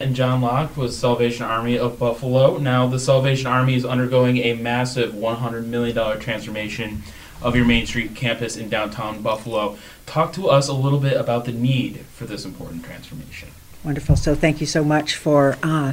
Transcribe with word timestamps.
And 0.00 0.16
John 0.16 0.40
Lock 0.40 0.78
was 0.78 0.96
Salvation 0.96 1.44
Army 1.44 1.78
of 1.78 1.98
Buffalo. 1.98 2.56
Now 2.56 2.86
the 2.86 2.98
Salvation 2.98 3.48
Army 3.48 3.74
is 3.74 3.84
undergoing 3.84 4.38
a 4.38 4.54
massive 4.54 5.12
$100 5.12 5.66
million 5.66 6.18
transformation 6.18 7.02
of 7.42 7.54
your 7.54 7.66
Main 7.66 7.84
Street 7.84 8.14
campus 8.14 8.56
in 8.56 8.70
downtown 8.70 9.20
Buffalo. 9.20 9.76
Talk 10.06 10.32
to 10.32 10.48
us 10.48 10.68
a 10.68 10.72
little 10.72 11.00
bit 11.00 11.18
about 11.18 11.44
the 11.44 11.52
need 11.52 11.98
for 12.14 12.24
this 12.24 12.46
important 12.46 12.82
transformation. 12.82 13.50
Wonderful. 13.84 14.16
So, 14.16 14.34
thank 14.34 14.62
you 14.62 14.66
so 14.66 14.82
much 14.82 15.16
for 15.16 15.58
uh, 15.62 15.92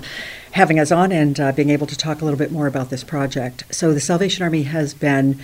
having 0.51 0.79
us 0.79 0.89
on 0.89 1.11
and 1.11 1.37
uh, 1.37 1.51
being 1.51 1.69
able 1.69 1.87
to 1.87 1.97
talk 1.97 2.21
a 2.21 2.23
little 2.23 2.39
bit 2.39 2.51
more 2.51 2.67
about 2.67 2.89
this 2.89 3.03
project. 3.03 3.65
So, 3.71 3.93
the 3.93 3.99
Salvation 3.99 4.41
Army 4.41 4.63
has 4.63 4.93
been 4.93 5.37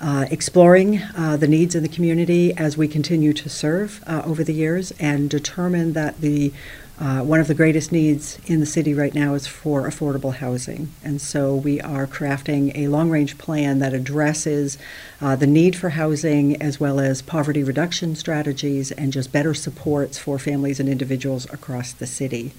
uh, 0.00 0.26
exploring 0.30 1.00
uh, 1.16 1.36
the 1.36 1.48
needs 1.48 1.74
in 1.76 1.82
the 1.84 1.88
community 1.88 2.56
as 2.56 2.76
we 2.76 2.88
continue 2.88 3.32
to 3.32 3.48
serve 3.48 4.02
uh, 4.06 4.22
over 4.24 4.42
the 4.42 4.54
years 4.54 4.92
and 4.98 5.30
determined 5.30 5.94
that 5.94 6.20
the 6.20 6.52
uh, 7.00 7.20
one 7.20 7.38
of 7.38 7.46
the 7.46 7.54
greatest 7.54 7.92
needs 7.92 8.40
in 8.46 8.58
the 8.58 8.66
city 8.66 8.92
right 8.92 9.14
now 9.14 9.34
is 9.34 9.46
for 9.46 9.88
affordable 9.88 10.34
housing. 10.34 10.92
And 11.04 11.20
so 11.20 11.54
we 11.54 11.80
are 11.80 12.08
crafting 12.08 12.72
a 12.74 12.88
long 12.88 13.08
range 13.08 13.38
plan 13.38 13.78
that 13.78 13.94
addresses 13.94 14.78
uh, 15.20 15.36
the 15.36 15.46
need 15.46 15.76
for 15.76 15.90
housing 15.90 16.60
as 16.60 16.80
well 16.80 16.98
as 16.98 17.22
poverty 17.22 17.62
reduction 17.62 18.16
strategies 18.16 18.90
and 18.90 19.12
just 19.12 19.30
better 19.30 19.54
supports 19.54 20.18
for 20.18 20.40
families 20.40 20.80
and 20.80 20.88
individuals 20.88 21.44
across 21.52 21.92
the 21.92 22.06
city. 22.06 22.52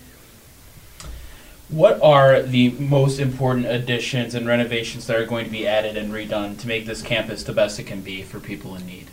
What 1.67 2.01
are 2.01 2.41
the 2.41 2.69
most 2.71 3.19
important 3.19 3.67
additions 3.67 4.33
and 4.33 4.47
renovations 4.47 5.05
that 5.07 5.17
are 5.17 5.25
going 5.25 5.45
to 5.45 5.51
be 5.51 5.67
added 5.67 5.97
and 5.97 6.13
redone 6.13 6.57
to 6.59 6.67
make 6.67 6.85
this 6.85 7.01
campus 7.01 7.43
the 7.43 7.53
best 7.53 7.77
it 7.77 7.83
can 7.83 8.01
be 8.01 8.23
for 8.23 8.39
people 8.39 8.73
in 8.75 8.87
need? 8.87 9.07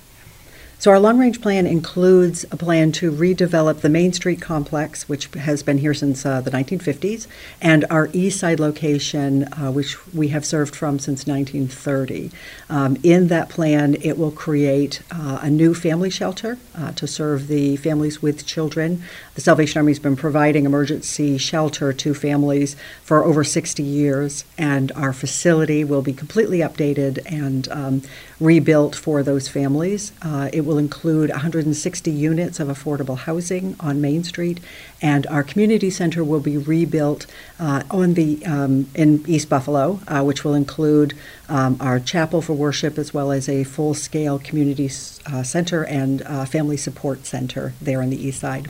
So, 0.78 0.90
our 0.90 1.00
long 1.00 1.18
range 1.18 1.40
plan 1.40 1.66
includes 1.66 2.44
a 2.50 2.56
plan 2.56 2.92
to 2.92 3.10
redevelop 3.10 3.80
the 3.80 3.88
Main 3.88 4.12
Street 4.12 4.42
complex, 4.42 5.08
which 5.08 5.32
has 5.32 5.62
been 5.62 5.78
here 5.78 5.94
since 5.94 6.26
uh, 6.26 6.42
the 6.42 6.50
1950s, 6.50 7.26
and 7.62 7.86
our 7.88 8.10
east 8.12 8.38
side 8.38 8.60
location, 8.60 9.44
uh, 9.54 9.72
which 9.72 9.96
we 10.12 10.28
have 10.28 10.44
served 10.44 10.76
from 10.76 10.98
since 10.98 11.26
1930. 11.26 12.30
Um, 12.68 12.98
in 13.02 13.28
that 13.28 13.48
plan, 13.48 13.96
it 14.02 14.18
will 14.18 14.30
create 14.30 15.00
uh, 15.10 15.38
a 15.40 15.48
new 15.48 15.72
family 15.72 16.10
shelter 16.10 16.58
uh, 16.76 16.92
to 16.92 17.06
serve 17.06 17.48
the 17.48 17.76
families 17.76 18.20
with 18.20 18.44
children. 18.44 19.02
The 19.34 19.40
Salvation 19.40 19.78
Army 19.78 19.92
has 19.92 19.98
been 19.98 20.14
providing 20.14 20.66
emergency 20.66 21.38
shelter 21.38 21.94
to 21.94 22.12
families 22.12 22.76
for 23.02 23.24
over 23.24 23.44
60 23.44 23.82
years, 23.82 24.44
and 24.58 24.92
our 24.92 25.14
facility 25.14 25.84
will 25.84 26.02
be 26.02 26.12
completely 26.12 26.58
updated 26.58 27.20
and 27.24 27.66
um, 27.70 28.02
rebuilt 28.40 28.94
for 28.94 29.22
those 29.22 29.48
families. 29.48 30.12
Uh, 30.22 30.50
it 30.52 30.62
will 30.62 30.78
include 30.78 31.30
160 31.30 32.10
units 32.10 32.60
of 32.60 32.68
affordable 32.68 33.18
housing 33.18 33.76
on 33.80 34.00
Main 34.00 34.24
Street, 34.24 34.60
and 35.00 35.26
our 35.28 35.42
community 35.42 35.90
center 35.90 36.22
will 36.22 36.40
be 36.40 36.56
rebuilt 36.58 37.26
uh, 37.58 37.82
on 37.90 38.14
the 38.14 38.44
um, 38.44 38.88
in 38.94 39.24
East 39.26 39.48
Buffalo, 39.48 40.00
uh, 40.06 40.22
which 40.22 40.44
will 40.44 40.54
include 40.54 41.14
um, 41.48 41.76
our 41.80 41.98
chapel 41.98 42.42
for 42.42 42.52
worship 42.52 42.98
as 42.98 43.14
well 43.14 43.32
as 43.32 43.48
a 43.48 43.64
full-scale 43.64 44.38
community 44.38 44.90
uh, 45.26 45.42
center 45.42 45.84
and 45.84 46.22
uh, 46.22 46.44
family 46.44 46.76
support 46.76 47.24
center 47.24 47.72
there 47.80 48.02
on 48.02 48.10
the 48.10 48.26
east 48.26 48.40
side. 48.40 48.68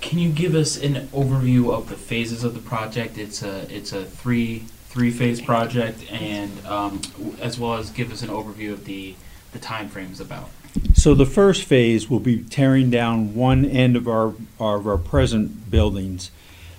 Can 0.00 0.18
you 0.18 0.30
give 0.30 0.54
us 0.54 0.76
an 0.80 1.08
overview 1.08 1.72
of 1.72 1.88
the 1.88 1.96
phases 1.96 2.44
of 2.44 2.54
the 2.54 2.60
project? 2.60 3.18
It's 3.18 3.42
a 3.42 3.66
it's 3.74 3.92
a 3.92 4.04
three 4.04 4.66
three 4.96 5.10
phase 5.10 5.42
project, 5.42 6.10
and 6.10 6.50
um, 6.64 7.02
as 7.38 7.58
well 7.58 7.74
as 7.74 7.90
give 7.90 8.10
us 8.10 8.22
an 8.22 8.30
overview 8.30 8.72
of 8.72 8.86
the 8.86 9.14
the 9.52 9.58
time 9.58 9.90
frames 9.90 10.20
about. 10.20 10.48
So 10.94 11.14
the 11.14 11.26
first 11.26 11.64
phase 11.64 12.08
will 12.08 12.20
be 12.20 12.42
tearing 12.42 12.88
down 12.88 13.34
one 13.34 13.66
end 13.66 13.94
of 13.94 14.08
our 14.08 14.32
of 14.58 14.86
our 14.86 14.96
present 14.96 15.70
buildings, 15.70 16.30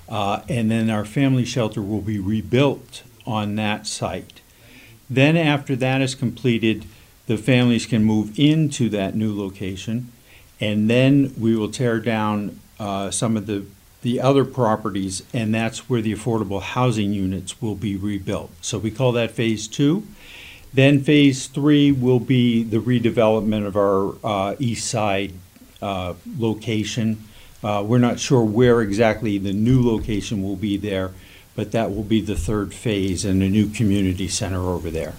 uh, 0.10 0.42
and 0.50 0.72
then 0.72 0.90
our 0.90 1.06
family 1.06 1.46
shelter 1.46 1.80
will 1.80 2.02
be 2.02 2.18
rebuilt 2.18 3.04
on 3.28 3.54
that 3.56 3.86
site. 3.86 4.42
Then 5.08 5.38
after 5.38 5.76
that 5.76 6.02
is 6.02 6.16
completed, 6.16 6.86
the 7.28 7.38
families 7.38 7.86
can 7.86 8.04
move 8.04 8.38
into 8.40 8.90
that 8.90 9.14
new 9.14 9.32
location, 9.40 10.12
and 10.60 10.90
then 10.90 11.36
we 11.40 11.56
will 11.56 11.70
tear 11.70 12.00
down 12.00 12.60
uh, 12.80 13.12
some 13.12 13.38
of 13.38 13.46
the 13.46 13.64
the 14.02 14.22
other 14.22 14.46
properties, 14.46 15.24
and 15.34 15.54
that's 15.54 15.90
where 15.90 16.02
the 16.02 16.14
affordable 16.14 16.62
housing 16.62 17.14
units 17.14 17.62
will 17.62 17.76
be 17.76 17.96
rebuilt. 17.96 18.52
So 18.62 18.78
we 18.78 18.92
call 18.92 19.12
that 19.14 19.32
phase 19.32 19.68
two. 19.68 20.04
Then 20.74 21.02
phase 21.02 21.48
three 21.48 21.92
will 21.92 22.20
be 22.20 22.64
the 22.64 22.78
redevelopment 22.78 23.66
of 23.66 23.76
our 23.76 24.16
uh, 24.24 24.56
east 24.60 24.90
side 24.90 25.34
uh, 25.82 26.14
location. 26.38 27.24
Uh, 27.64 27.84
we're 27.86 27.98
not 27.98 28.20
sure 28.20 28.44
where 28.44 28.82
exactly 28.82 29.38
the 29.38 29.54
new 29.54 29.82
location 29.82 30.44
will 30.44 30.56
be 30.56 30.78
there, 30.78 31.12
but 31.56 31.72
that 31.72 31.90
will 31.90 32.04
be 32.04 32.22
the 32.22 32.36
third 32.36 32.74
phase 32.74 33.26
and 33.26 33.42
a 33.42 33.50
new 33.50 33.68
community 33.68 34.28
center 34.28 34.62
over 34.62 34.92
there. 34.92 35.14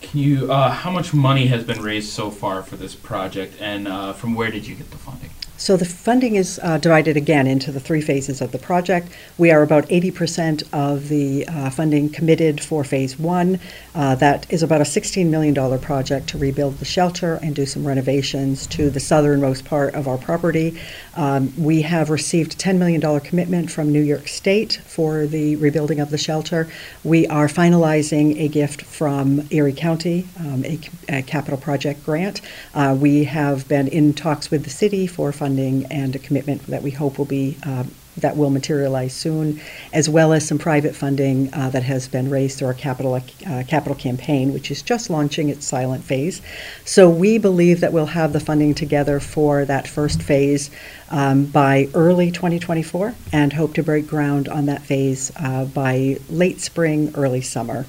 Can 0.00 0.20
you? 0.20 0.50
Uh, 0.50 0.70
how 0.70 0.90
much 0.90 1.12
money 1.12 1.46
has 1.48 1.64
been 1.64 1.82
raised 1.82 2.10
so 2.10 2.30
far 2.30 2.62
for 2.62 2.76
this 2.76 2.94
project, 2.94 3.54
and 3.60 3.86
uh, 3.86 4.14
from 4.14 4.34
where 4.34 4.50
did 4.50 4.66
you 4.66 4.74
get 4.74 4.90
the 4.90 4.96
funding? 4.96 5.29
So 5.60 5.76
the 5.76 5.84
funding 5.84 6.36
is 6.36 6.58
uh, 6.62 6.78
divided 6.78 7.18
again 7.18 7.46
into 7.46 7.70
the 7.70 7.80
three 7.80 8.00
phases 8.00 8.40
of 8.40 8.50
the 8.50 8.58
project. 8.58 9.08
We 9.36 9.50
are 9.50 9.60
about 9.62 9.86
80% 9.90 10.66
of 10.72 11.10
the 11.10 11.46
uh, 11.46 11.68
funding 11.68 12.08
committed 12.08 12.62
for 12.62 12.82
phase 12.82 13.18
one. 13.18 13.60
Uh, 13.94 14.14
that 14.14 14.50
is 14.50 14.62
about 14.62 14.80
a 14.80 14.84
$16 14.84 15.28
million 15.28 15.78
project 15.78 16.28
to 16.28 16.38
rebuild 16.38 16.78
the 16.78 16.86
shelter 16.86 17.34
and 17.42 17.54
do 17.54 17.66
some 17.66 17.86
renovations 17.86 18.66
to 18.68 18.88
the 18.88 19.00
southernmost 19.00 19.66
part 19.66 19.94
of 19.94 20.08
our 20.08 20.16
property. 20.16 20.80
Um, 21.14 21.52
we 21.62 21.82
have 21.82 22.08
received 22.08 22.54
a 22.54 22.56
$10 22.56 22.78
million 22.78 23.20
commitment 23.20 23.70
from 23.70 23.92
New 23.92 24.00
York 24.00 24.28
State 24.28 24.80
for 24.86 25.26
the 25.26 25.56
rebuilding 25.56 26.00
of 26.00 26.08
the 26.08 26.16
shelter. 26.16 26.68
We 27.04 27.26
are 27.26 27.48
finalizing 27.48 28.40
a 28.40 28.48
gift 28.48 28.80
from 28.80 29.46
Erie 29.50 29.74
County, 29.74 30.26
um, 30.38 30.64
a, 30.64 30.78
a, 31.10 31.22
capital 31.22 31.58
project 31.58 32.02
grant. 32.06 32.40
Uh, 32.72 32.96
we 32.98 33.24
have 33.24 33.68
been 33.68 33.88
in 33.88 34.14
talks 34.14 34.50
with 34.50 34.64
the 34.64 34.70
city 34.70 35.06
for 35.06 35.32
funding 35.32 35.49
and 35.58 36.14
a 36.14 36.18
commitment 36.18 36.66
that 36.66 36.82
we 36.82 36.90
hope 36.90 37.18
will 37.18 37.24
be 37.24 37.56
uh, 37.64 37.84
that 38.16 38.36
will 38.36 38.50
materialize 38.50 39.14
soon, 39.14 39.60
as 39.92 40.08
well 40.08 40.32
as 40.32 40.46
some 40.46 40.58
private 40.58 40.94
funding 40.94 41.52
uh, 41.54 41.70
that 41.70 41.82
has 41.82 42.08
been 42.08 42.28
raised 42.28 42.58
through 42.58 42.68
our 42.68 42.74
capital 42.74 43.14
uh, 43.14 43.62
capital 43.66 43.94
campaign, 43.94 44.52
which 44.52 44.70
is 44.70 44.82
just 44.82 45.10
launching 45.10 45.48
its 45.48 45.64
silent 45.66 46.04
phase. 46.04 46.42
So 46.84 47.08
we 47.08 47.38
believe 47.38 47.80
that 47.80 47.92
we'll 47.92 48.06
have 48.06 48.32
the 48.32 48.40
funding 48.40 48.74
together 48.74 49.20
for 49.20 49.64
that 49.64 49.88
first 49.88 50.22
phase 50.22 50.70
um, 51.10 51.46
by 51.46 51.88
early 51.94 52.30
2024, 52.30 53.14
and 53.32 53.52
hope 53.52 53.74
to 53.74 53.82
break 53.82 54.06
ground 54.06 54.48
on 54.48 54.66
that 54.66 54.82
phase 54.82 55.32
uh, 55.36 55.64
by 55.66 56.18
late 56.28 56.60
spring, 56.60 57.12
early 57.14 57.40
summer. 57.40 57.86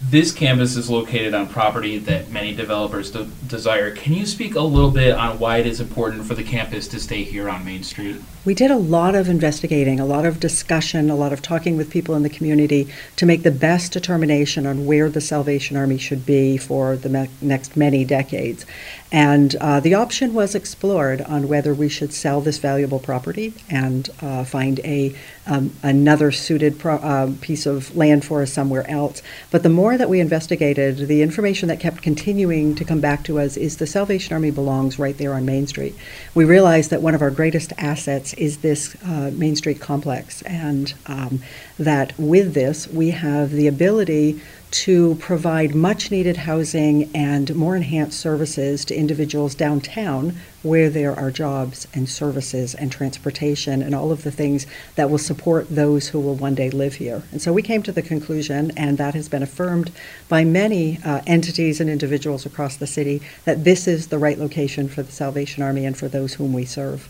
This 0.00 0.30
campus 0.30 0.76
is 0.76 0.88
located 0.88 1.34
on 1.34 1.48
property 1.48 1.98
that 1.98 2.30
many 2.30 2.54
developers 2.54 3.10
de- 3.10 3.24
desire. 3.48 3.90
Can 3.90 4.14
you 4.14 4.26
speak 4.26 4.54
a 4.54 4.60
little 4.60 4.92
bit 4.92 5.12
on 5.12 5.40
why 5.40 5.58
it 5.58 5.66
is 5.66 5.80
important 5.80 6.24
for 6.24 6.34
the 6.34 6.44
campus 6.44 6.86
to 6.88 7.00
stay 7.00 7.24
here 7.24 7.48
on 7.50 7.64
Main 7.64 7.82
Street? 7.82 8.22
We 8.48 8.54
did 8.54 8.70
a 8.70 8.76
lot 8.76 9.14
of 9.14 9.28
investigating, 9.28 10.00
a 10.00 10.06
lot 10.06 10.24
of 10.24 10.40
discussion, 10.40 11.10
a 11.10 11.14
lot 11.14 11.34
of 11.34 11.42
talking 11.42 11.76
with 11.76 11.90
people 11.90 12.14
in 12.14 12.22
the 12.22 12.30
community 12.30 12.88
to 13.16 13.26
make 13.26 13.42
the 13.42 13.50
best 13.50 13.92
determination 13.92 14.64
on 14.64 14.86
where 14.86 15.10
the 15.10 15.20
Salvation 15.20 15.76
Army 15.76 15.98
should 15.98 16.24
be 16.24 16.56
for 16.56 16.96
the 16.96 17.10
me- 17.10 17.28
next 17.42 17.76
many 17.76 18.06
decades. 18.06 18.64
And 19.12 19.54
uh, 19.56 19.80
the 19.80 19.94
option 19.94 20.32
was 20.32 20.54
explored 20.54 21.20
on 21.22 21.48
whether 21.48 21.74
we 21.74 21.90
should 21.90 22.12
sell 22.14 22.40
this 22.40 22.56
valuable 22.58 22.98
property 22.98 23.52
and 23.68 24.08
uh, 24.22 24.44
find 24.44 24.80
a 24.80 25.14
um, 25.46 25.74
another 25.82 26.30
suited 26.30 26.78
pro- 26.78 26.96
uh, 26.96 27.32
piece 27.40 27.64
of 27.64 27.96
land 27.96 28.22
for 28.22 28.42
us 28.42 28.52
somewhere 28.52 28.88
else. 28.90 29.22
But 29.50 29.62
the 29.62 29.70
more 29.70 29.96
that 29.96 30.10
we 30.10 30.20
investigated, 30.20 31.08
the 31.08 31.22
information 31.22 31.68
that 31.68 31.80
kept 31.80 32.02
continuing 32.02 32.74
to 32.74 32.84
come 32.84 33.00
back 33.00 33.24
to 33.24 33.38
us 33.38 33.56
is 33.56 33.78
the 33.78 33.86
Salvation 33.86 34.34
Army 34.34 34.50
belongs 34.50 34.98
right 34.98 35.16
there 35.16 35.32
on 35.32 35.46
Main 35.46 35.66
Street. 35.66 35.94
We 36.34 36.44
realized 36.44 36.90
that 36.90 37.00
one 37.00 37.14
of 37.14 37.22
our 37.22 37.30
greatest 37.30 37.72
assets 37.78 38.34
is 38.38 38.58
this 38.58 38.96
uh, 39.04 39.30
Main 39.34 39.56
Street 39.56 39.80
complex, 39.80 40.42
and 40.42 40.94
um, 41.06 41.42
that 41.78 42.18
with 42.18 42.54
this 42.54 42.86
we 42.88 43.10
have 43.10 43.50
the 43.50 43.66
ability 43.66 44.40
to 44.70 45.14
provide 45.14 45.74
much 45.74 46.10
needed 46.10 46.36
housing 46.36 47.10
and 47.14 47.54
more 47.54 47.74
enhanced 47.74 48.20
services 48.20 48.84
to 48.84 48.94
individuals 48.94 49.54
downtown 49.54 50.36
where 50.62 50.90
there 50.90 51.18
are 51.18 51.30
jobs 51.30 51.88
and 51.94 52.08
services 52.08 52.74
and 52.74 52.92
transportation 52.92 53.80
and 53.80 53.94
all 53.94 54.12
of 54.12 54.24
the 54.24 54.30
things 54.30 54.66
that 54.96 55.08
will 55.08 55.18
support 55.18 55.66
those 55.70 56.08
who 56.08 56.20
will 56.20 56.34
one 56.34 56.54
day 56.54 56.68
live 56.68 56.94
here. 56.94 57.22
And 57.32 57.40
so 57.40 57.52
we 57.52 57.62
came 57.62 57.82
to 57.84 57.92
the 57.92 58.02
conclusion, 58.02 58.72
and 58.76 58.98
that 58.98 59.14
has 59.14 59.28
been 59.28 59.42
affirmed 59.42 59.90
by 60.28 60.44
many 60.44 60.98
uh, 61.04 61.22
entities 61.26 61.80
and 61.80 61.88
individuals 61.88 62.44
across 62.44 62.76
the 62.76 62.86
city, 62.86 63.22
that 63.44 63.64
this 63.64 63.88
is 63.88 64.08
the 64.08 64.18
right 64.18 64.38
location 64.38 64.88
for 64.88 65.02
the 65.02 65.12
Salvation 65.12 65.62
Army 65.62 65.86
and 65.86 65.96
for 65.96 66.08
those 66.08 66.34
whom 66.34 66.52
we 66.52 66.64
serve 66.64 67.08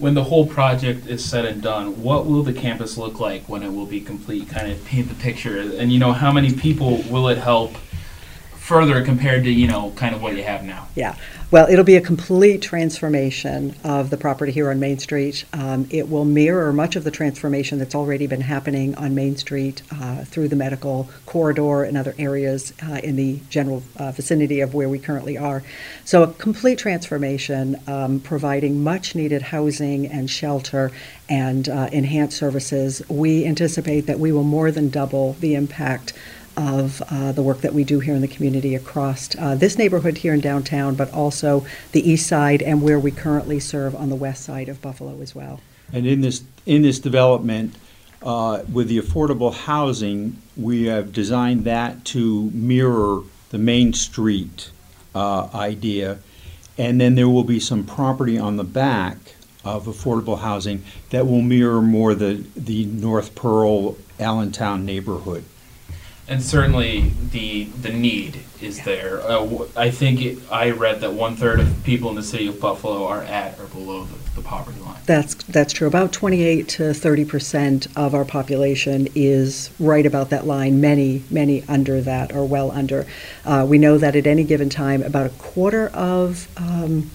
when 0.00 0.14
the 0.14 0.24
whole 0.24 0.46
project 0.46 1.06
is 1.06 1.22
said 1.22 1.44
and 1.44 1.62
done, 1.62 2.02
what 2.02 2.26
will 2.26 2.42
the 2.42 2.54
campus 2.54 2.96
look 2.96 3.20
like 3.20 3.42
when 3.48 3.62
it 3.62 3.72
will 3.72 3.86
be 3.86 4.00
complete? 4.00 4.48
Kind 4.48 4.72
of 4.72 4.82
paint 4.86 5.08
the 5.08 5.14
picture, 5.14 5.58
and 5.60 5.92
you 5.92 5.98
know, 5.98 6.12
how 6.12 6.32
many 6.32 6.52
people 6.52 7.02
will 7.10 7.28
it 7.28 7.38
help 7.38 7.76
further 8.60 9.02
compared 9.02 9.42
to 9.44 9.50
you 9.50 9.66
know, 9.66 9.90
kind 9.96 10.14
of 10.14 10.22
what 10.22 10.36
you 10.36 10.42
have 10.42 10.62
now? 10.62 10.86
Yeah. 10.94 11.16
Well, 11.50 11.66
it'll 11.68 11.84
be 11.84 11.96
a 11.96 12.00
complete 12.00 12.62
transformation 12.62 13.74
of 13.82 14.10
the 14.10 14.16
property 14.16 14.52
here 14.52 14.70
on 14.70 14.78
Main 14.78 15.00
Street. 15.00 15.44
Um, 15.52 15.88
it 15.90 16.08
will 16.08 16.24
mirror 16.24 16.72
much 16.72 16.94
of 16.94 17.02
the 17.02 17.10
transformation 17.10 17.78
that's 17.80 17.96
already 17.96 18.28
been 18.28 18.42
happening 18.42 18.94
on 18.94 19.16
Main 19.16 19.36
Street 19.36 19.82
uh, 19.90 20.24
through 20.24 20.46
the 20.46 20.54
medical 20.54 21.10
corridor 21.26 21.82
and 21.82 21.96
other 21.96 22.14
areas 22.18 22.72
uh, 22.88 23.00
in 23.02 23.16
the 23.16 23.40
general 23.48 23.82
uh, 23.96 24.12
vicinity 24.12 24.60
of 24.60 24.74
where 24.74 24.88
we 24.88 25.00
currently 25.00 25.36
are. 25.36 25.64
So, 26.04 26.22
a 26.22 26.32
complete 26.34 26.78
transformation, 26.78 27.80
um, 27.88 28.20
providing 28.20 28.84
much 28.84 29.16
needed 29.16 29.42
housing 29.42 30.06
and 30.06 30.30
shelter 30.30 30.92
and 31.28 31.68
uh, 31.68 31.88
enhanced 31.92 32.36
services. 32.36 33.02
We 33.08 33.44
anticipate 33.44 34.02
that 34.02 34.20
we 34.20 34.30
will 34.30 34.44
more 34.44 34.70
than 34.70 34.90
double 34.90 35.32
the 35.34 35.56
impact 35.56 36.12
of 36.60 37.02
uh, 37.10 37.32
the 37.32 37.42
work 37.42 37.62
that 37.62 37.72
we 37.72 37.84
do 37.84 38.00
here 38.00 38.14
in 38.14 38.20
the 38.20 38.28
community 38.28 38.74
across 38.74 39.34
uh, 39.36 39.54
this 39.54 39.78
neighborhood 39.78 40.18
here 40.18 40.34
in 40.34 40.40
downtown, 40.40 40.94
but 40.94 41.10
also 41.12 41.64
the 41.92 42.08
east 42.08 42.26
side 42.26 42.60
and 42.60 42.82
where 42.82 43.00
we 43.00 43.10
currently 43.10 43.58
serve 43.58 43.96
on 43.96 44.10
the 44.10 44.14
west 44.14 44.44
side 44.44 44.68
of 44.68 44.82
Buffalo 44.82 45.20
as 45.22 45.34
well. 45.34 45.60
And 45.92 46.06
in 46.06 46.20
this 46.20 46.44
in 46.66 46.82
this 46.82 46.98
development, 46.98 47.74
uh, 48.22 48.62
with 48.70 48.88
the 48.88 49.00
affordable 49.00 49.54
housing, 49.54 50.36
we 50.56 50.84
have 50.84 51.12
designed 51.12 51.64
that 51.64 52.04
to 52.04 52.50
mirror 52.52 53.22
the 53.48 53.58
Main 53.58 53.94
Street 53.94 54.70
uh, 55.14 55.48
idea, 55.54 56.18
and 56.76 57.00
then 57.00 57.14
there 57.14 57.28
will 57.28 57.44
be 57.44 57.58
some 57.58 57.84
property 57.84 58.38
on 58.38 58.56
the 58.56 58.64
back 58.64 59.16
of 59.64 59.86
affordable 59.86 60.40
housing 60.40 60.84
that 61.08 61.26
will 61.26 61.42
mirror 61.42 61.80
more 61.80 62.14
the 62.14 62.44
the 62.54 62.84
North 62.84 63.34
Pearl 63.34 63.96
Allentown 64.18 64.84
neighborhood 64.84 65.44
and 66.30 66.40
certainly 66.40 67.12
the 67.32 67.64
the 67.64 67.90
need 67.90 68.40
is 68.62 68.82
there. 68.84 69.20
Uh, 69.20 69.66
I 69.76 69.90
think 69.90 70.22
it, 70.22 70.38
I 70.50 70.70
read 70.70 71.00
that 71.00 71.12
one 71.12 71.34
third 71.34 71.60
of 71.60 71.82
people 71.82 72.08
in 72.10 72.16
the 72.16 72.22
city 72.22 72.46
of 72.46 72.60
Buffalo 72.60 73.04
are 73.06 73.22
at 73.22 73.58
or 73.58 73.66
below 73.66 74.04
the, 74.04 74.16
the 74.36 74.42
poverty 74.42 74.78
line. 74.80 75.00
That's 75.06 75.34
that's 75.34 75.72
true. 75.72 75.88
About 75.88 76.12
28 76.12 76.68
to 76.68 76.94
30 76.94 77.24
percent 77.24 77.86
of 77.96 78.14
our 78.14 78.24
population 78.24 79.08
is 79.14 79.70
right 79.80 80.06
about 80.06 80.30
that 80.30 80.46
line. 80.46 80.80
Many 80.80 81.24
many 81.30 81.64
under 81.68 82.00
that 82.00 82.32
or 82.32 82.46
well 82.46 82.70
under. 82.70 83.06
Uh, 83.44 83.66
we 83.68 83.78
know 83.78 83.98
that 83.98 84.14
at 84.14 84.26
any 84.26 84.44
given 84.44 84.70
time, 84.70 85.02
about 85.02 85.26
a 85.26 85.30
quarter 85.30 85.88
of 85.88 86.46
um, 86.56 87.10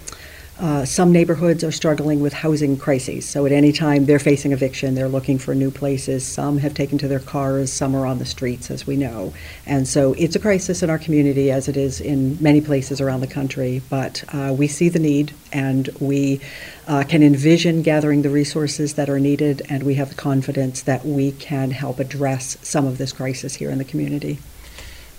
uh, 0.59 0.85
some 0.85 1.11
neighborhoods 1.11 1.63
are 1.65 1.71
struggling 1.71 2.21
with 2.21 2.31
housing 2.31 2.77
crises. 2.77 3.27
So 3.27 3.45
at 3.45 3.51
any 3.51 3.73
time 3.73 4.05
they're 4.05 4.19
facing 4.19 4.53
eviction, 4.53 4.95
they're 4.95 5.09
looking 5.09 5.37
for 5.37 5.53
new 5.53 5.69
places. 5.69 6.25
Some 6.25 6.59
have 6.59 6.73
taken 6.73 6.97
to 6.99 7.07
their 7.09 7.19
cars, 7.19 7.73
some 7.73 7.93
are 7.93 8.05
on 8.05 8.19
the 8.19 8.25
streets, 8.25 8.71
as 8.71 8.87
we 8.87 8.95
know. 8.95 9.33
And 9.65 9.85
so 9.85 10.13
it's 10.13 10.35
a 10.35 10.39
crisis 10.39 10.81
in 10.81 10.89
our 10.89 10.97
community, 10.97 11.51
as 11.51 11.67
it 11.67 11.75
is 11.75 11.99
in 11.99 12.41
many 12.41 12.61
places 12.61 13.01
around 13.01 13.19
the 13.19 13.27
country. 13.27 13.81
But 13.89 14.23
uh, 14.33 14.55
we 14.57 14.67
see 14.67 14.87
the 14.87 14.99
need, 14.99 15.33
and 15.51 15.89
we 15.99 16.39
uh, 16.87 17.03
can 17.03 17.21
envision 17.21 17.81
gathering 17.81 18.21
the 18.21 18.29
resources 18.29 18.93
that 18.93 19.09
are 19.09 19.19
needed, 19.19 19.61
and 19.67 19.83
we 19.83 19.95
have 19.95 20.09
the 20.09 20.15
confidence 20.15 20.81
that 20.83 21.05
we 21.05 21.33
can 21.33 21.71
help 21.71 21.99
address 21.99 22.57
some 22.61 22.85
of 22.87 22.97
this 22.97 23.11
crisis 23.11 23.55
here 23.55 23.69
in 23.71 23.77
the 23.77 23.83
community. 23.83 24.39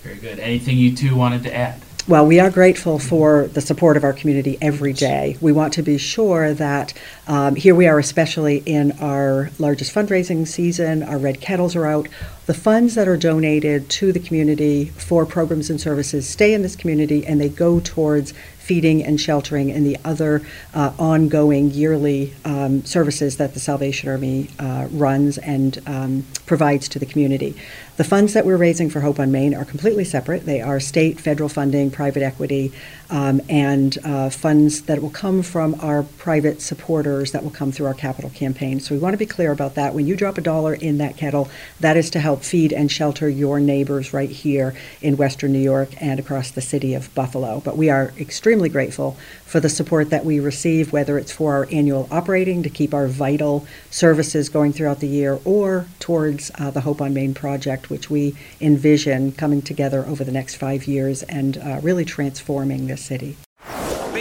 Very 0.01 0.17
good. 0.17 0.39
Anything 0.39 0.77
you 0.77 0.95
two 0.95 1.15
wanted 1.15 1.43
to 1.43 1.53
add? 1.53 1.81
Well, 2.07 2.25
we 2.25 2.39
are 2.39 2.49
grateful 2.49 2.99
for 2.99 3.47
the 3.47 3.59
support 3.59 3.97
of 3.97 4.05
our 4.05 4.13
community 4.13 4.57
every 4.61 4.93
day. 4.93 5.35
We 5.41 5.51
want 5.51 5.73
to 5.73 5.81
be 5.81 5.97
sure 5.97 6.53
that 6.53 6.93
um, 7.27 7.55
here 7.55 7.75
we 7.75 7.85
are, 7.85 7.99
especially 7.99 8.63
in 8.65 8.93
our 9.01 9.49
largest 9.59 9.93
fundraising 9.93 10.47
season, 10.47 11.03
our 11.03 11.17
red 11.17 11.41
kettles 11.41 11.75
are 11.75 11.85
out. 11.85 12.07
The 12.47 12.53
funds 12.53 12.95
that 12.95 13.09
are 13.09 13.17
donated 13.17 13.89
to 13.89 14.13
the 14.13 14.21
community 14.21 14.85
for 14.85 15.25
programs 15.25 15.69
and 15.69 15.81
services 15.81 16.29
stay 16.29 16.53
in 16.53 16.61
this 16.61 16.77
community 16.77 17.27
and 17.27 17.41
they 17.41 17.49
go 17.49 17.81
towards 17.81 18.33
feeding 18.67 19.01
and 19.01 19.19
sheltering 19.19 19.71
and 19.71 19.85
the 19.85 19.97
other 20.03 20.41
uh, 20.73 20.91
ongoing 20.99 21.71
yearly 21.71 22.33
um, 22.43 22.83
services 22.83 23.37
that 23.37 23.53
the 23.53 23.59
Salvation 23.61 24.09
Army 24.09 24.49
uh, 24.59 24.87
runs 24.91 25.37
and 25.37 25.81
um, 25.87 26.25
provides 26.45 26.89
to 26.89 26.99
the 26.99 27.05
community. 27.05 27.55
The 27.95 28.03
funds 28.03 28.33
that 28.33 28.45
we're 28.45 28.57
raising 28.57 28.89
for 28.89 28.99
Hope 28.99 29.19
on 29.21 29.31
Main 29.31 29.55
are 29.55 29.63
completely 29.63 30.03
separate. 30.03 30.45
They 30.45 30.61
are 30.61 30.81
state, 30.81 31.19
federal 31.19 31.47
funding, 31.47 31.89
private 31.89 32.21
equity, 32.21 32.73
um, 33.09 33.41
and 33.47 33.97
uh, 34.03 34.29
funds 34.29 34.81
that 34.83 35.01
will 35.01 35.09
come 35.09 35.41
from 35.43 35.75
our 35.79 36.03
private 36.03 36.61
supporters 36.61 37.31
that 37.31 37.43
will 37.43 37.51
come 37.51 37.71
through 37.71 37.85
our 37.85 37.93
capital 37.93 38.29
campaign. 38.29 38.81
So 38.81 38.93
we 38.93 38.99
want 38.99 39.13
to 39.13 39.17
be 39.17 39.25
clear 39.25 39.53
about 39.53 39.75
that. 39.75 39.93
When 39.93 40.05
you 40.05 40.17
drop 40.17 40.37
a 40.37 40.41
dollar 40.41 40.73
in 40.73 40.97
that 40.97 41.15
kettle, 41.15 41.49
that 41.79 41.95
is 41.95 42.09
to 42.11 42.19
help 42.19 42.36
feed 42.43 42.73
and 42.73 42.91
shelter 42.91 43.29
your 43.29 43.59
neighbors 43.59 44.13
right 44.13 44.29
here 44.29 44.75
in 45.01 45.17
Western 45.17 45.53
New 45.53 45.59
York 45.59 45.89
and 46.01 46.19
across 46.19 46.51
the 46.51 46.61
city 46.61 46.93
of 46.93 47.13
Buffalo. 47.15 47.61
But 47.63 47.77
we 47.77 47.89
are 47.89 48.13
extremely 48.19 48.69
grateful 48.69 49.17
for 49.45 49.59
the 49.59 49.69
support 49.69 50.09
that 50.09 50.25
we 50.25 50.39
receive, 50.39 50.91
whether 50.91 51.17
it's 51.17 51.31
for 51.31 51.53
our 51.53 51.67
annual 51.71 52.07
operating 52.11 52.63
to 52.63 52.69
keep 52.69 52.93
our 52.93 53.07
vital 53.07 53.65
services 53.89 54.49
going 54.49 54.73
throughout 54.73 54.99
the 54.99 55.07
year 55.07 55.39
or 55.45 55.87
towards 55.99 56.51
uh, 56.55 56.71
the 56.71 56.81
Hope 56.81 57.01
on 57.01 57.13
Main 57.13 57.33
project, 57.33 57.89
which 57.89 58.09
we 58.09 58.35
envision 58.61 59.31
coming 59.31 59.61
together 59.61 60.05
over 60.05 60.23
the 60.23 60.31
next 60.31 60.55
five 60.55 60.85
years 60.85 61.23
and 61.23 61.57
uh, 61.57 61.79
really 61.81 62.05
transforming 62.05 62.87
this 62.87 63.03
city. 63.03 63.37